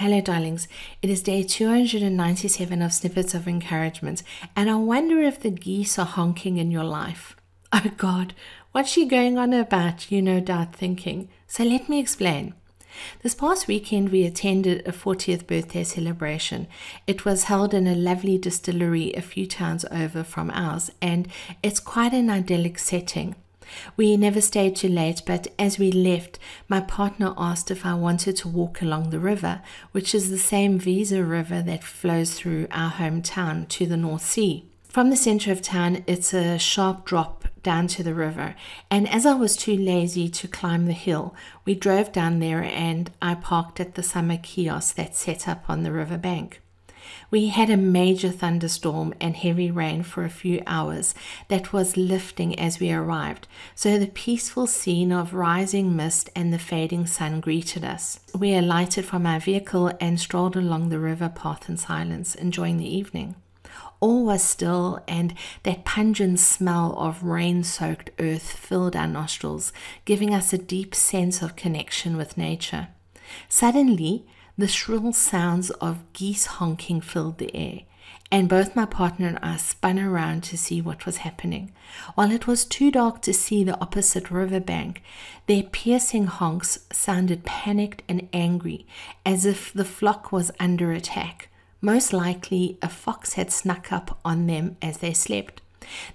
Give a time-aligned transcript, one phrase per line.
[0.00, 0.66] Hello, darlings.
[1.02, 4.22] It is day 297 of Snippets of Encouragement,
[4.56, 7.36] and I wonder if the geese are honking in your life.
[7.70, 8.32] Oh God,
[8.72, 10.10] what's she going on about?
[10.10, 11.28] You no doubt thinking.
[11.46, 12.54] So let me explain.
[13.22, 16.66] This past weekend, we attended a 40th birthday celebration.
[17.06, 21.28] It was held in a lovely distillery a few towns over from ours, and
[21.62, 23.34] it's quite an idyllic setting.
[23.96, 28.36] We never stayed too late, but as we left, my partner asked if I wanted
[28.36, 29.62] to walk along the river,
[29.92, 34.64] which is the same Weser River that flows through our hometown to the North Sea.
[34.88, 38.56] From the center of town, it's a sharp drop down to the river,
[38.90, 43.10] and as I was too lazy to climb the hill, we drove down there and
[43.22, 46.60] I parked at the summer kiosk that's set up on the river bank.
[47.30, 51.14] We had a major thunderstorm and heavy rain for a few hours
[51.48, 56.58] that was lifting as we arrived, so the peaceful scene of rising mist and the
[56.58, 58.20] fading sun greeted us.
[58.38, 62.96] We alighted from our vehicle and strolled along the river path in silence, enjoying the
[62.96, 63.36] evening.
[64.00, 69.72] All was still, and that pungent smell of rain soaked earth filled our nostrils,
[70.06, 72.88] giving us a deep sense of connection with nature.
[73.48, 74.24] Suddenly,
[74.60, 77.80] the shrill sounds of geese honking filled the air,
[78.30, 81.72] and both my partner and I spun around to see what was happening.
[82.14, 85.02] While it was too dark to see the opposite river bank,
[85.46, 88.86] their piercing honks sounded panicked and angry,
[89.24, 91.48] as if the flock was under attack.
[91.80, 95.62] Most likely, a fox had snuck up on them as they slept.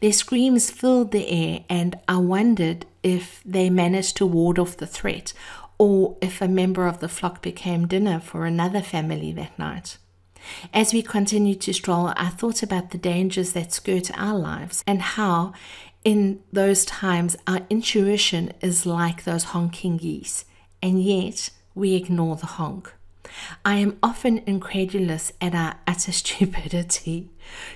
[0.00, 4.86] Their screams filled the air, and I wondered if they managed to ward off the
[4.86, 5.32] threat
[5.78, 9.98] or if a member of the flock became dinner for another family that night.
[10.72, 15.00] As we continued to stroll, I thought about the dangers that skirt our lives and
[15.00, 15.52] how,
[16.04, 20.44] in those times, our intuition is like those honking geese,
[20.82, 22.92] and yet we ignore the honk.
[23.64, 27.30] I am often incredulous at our utter stupidity.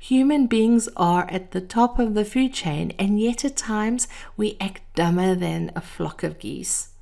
[0.00, 4.56] Human beings are at the top of the food chain, and yet at times we
[4.60, 6.93] act dumber than a flock of geese.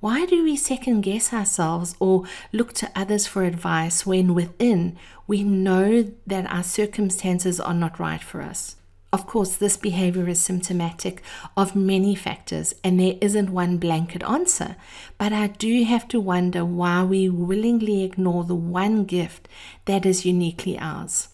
[0.00, 2.24] Why do we second guess ourselves or
[2.54, 4.96] look to others for advice when within
[5.26, 8.76] we know that our circumstances are not right for us?
[9.12, 11.20] Of course, this behavior is symptomatic
[11.54, 14.76] of many factors, and there isn't one blanket answer.
[15.18, 19.48] But I do have to wonder why we willingly ignore the one gift
[19.84, 21.28] that is uniquely ours.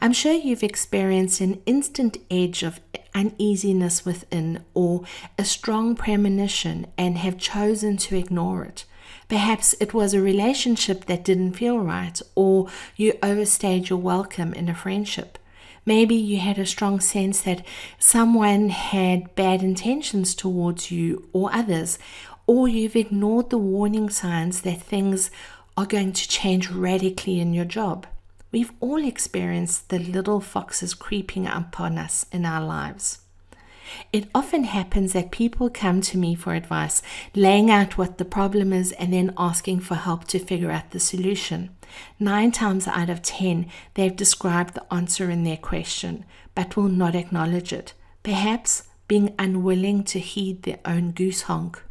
[0.00, 2.80] I'm sure you've experienced an instant edge of
[3.14, 5.04] uneasiness within or
[5.38, 8.84] a strong premonition and have chosen to ignore it.
[9.28, 14.68] Perhaps it was a relationship that didn't feel right, or you overstayed your welcome in
[14.68, 15.38] a friendship.
[15.86, 17.64] Maybe you had a strong sense that
[17.98, 21.98] someone had bad intentions towards you or others,
[22.46, 25.30] or you've ignored the warning signs that things
[25.76, 28.06] are going to change radically in your job.
[28.52, 33.20] We've all experienced the little foxes creeping up on us in our lives.
[34.12, 37.02] It often happens that people come to me for advice,
[37.34, 41.00] laying out what the problem is and then asking for help to figure out the
[41.00, 41.70] solution.
[42.18, 46.24] Nine times out of ten, they've described the answer in their question,
[46.54, 51.82] but will not acknowledge it, perhaps being unwilling to heed their own goose honk.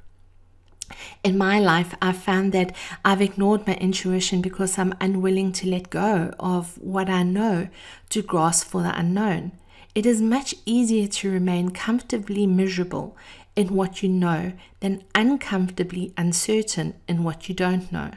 [1.23, 5.89] In my life, I've found that I've ignored my intuition because I'm unwilling to let
[5.89, 7.69] go of what I know
[8.09, 9.53] to grasp for the unknown.
[9.95, 13.17] It is much easier to remain comfortably miserable
[13.55, 18.11] in what you know than uncomfortably uncertain in what you don't know.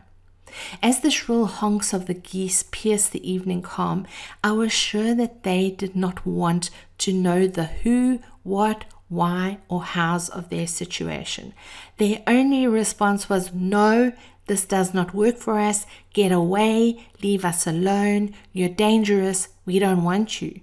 [0.82, 4.06] As the shrill honks of the geese pierced the evening calm,
[4.44, 9.82] I was sure that they did not want to know the who, what, why, or
[9.82, 11.52] hows of their situation.
[11.98, 14.12] Their only response was, No,
[14.46, 15.86] this does not work for us.
[16.12, 17.06] Get away.
[17.22, 18.34] Leave us alone.
[18.52, 19.48] You're dangerous.
[19.64, 20.60] We don't want you.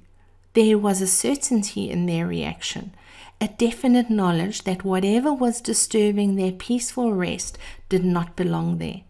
[0.54, 2.94] There was a certainty in their reaction,
[3.40, 7.58] a definite knowledge that whatever was disturbing their peaceful rest
[7.88, 9.02] did not belong there.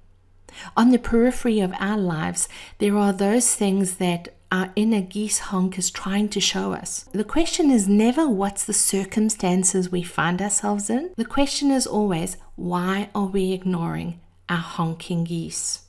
[0.76, 2.50] On the periphery of our lives,
[2.80, 7.06] there are those things that our inner geese honk is trying to show us.
[7.12, 11.12] The question is never what's the circumstances we find ourselves in.
[11.18, 15.84] The question is always why are we ignoring our honking geese?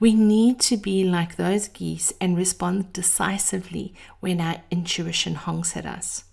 [0.00, 5.86] We need to be like those geese and respond decisively when our intuition honks at
[5.86, 6.24] us.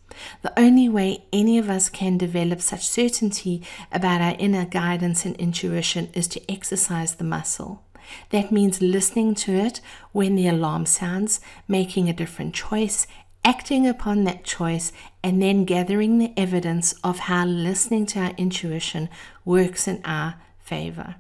[0.42, 3.62] The only way any of us can develop such certainty
[3.92, 7.85] about our inner guidance and intuition is to exercise the muscle.
[8.30, 9.82] That means listening to it
[10.12, 13.08] when the alarm sounds, making a different choice,
[13.44, 14.92] acting upon that choice,
[15.24, 19.10] and then gathering the evidence of how listening to our intuition
[19.44, 21.16] works in our favor.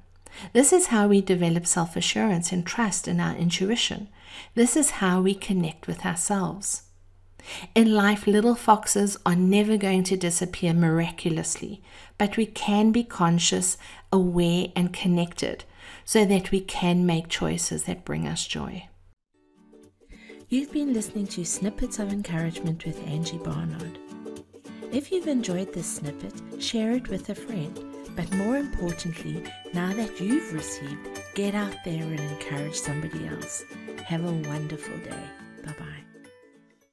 [0.53, 4.09] This is how we develop self assurance and trust in our intuition.
[4.53, 6.83] This is how we connect with ourselves.
[7.75, 11.81] In life, little foxes are never going to disappear miraculously,
[12.17, 13.77] but we can be conscious,
[14.11, 15.63] aware, and connected
[16.05, 18.87] so that we can make choices that bring us joy.
[20.47, 23.97] You've been listening to Snippets of Encouragement with Angie Barnard.
[24.91, 27.83] If you've enjoyed this snippet, share it with a friend.
[28.15, 29.43] But more importantly,
[29.73, 33.65] now that you've received, get out there and encourage somebody else.
[34.05, 35.44] Have a wonderful day.